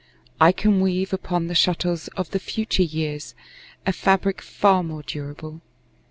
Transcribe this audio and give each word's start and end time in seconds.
I 0.39 0.51
can 0.51 0.81
weave 0.81 1.13
Upon 1.13 1.45
the 1.45 1.53
shuttles 1.53 2.07
of 2.17 2.31
the 2.31 2.39
future 2.39 2.81
years 2.81 3.35
A 3.85 3.93
fabric 3.93 4.41
far 4.41 4.81
more 4.81 5.03
durable. 5.03 5.61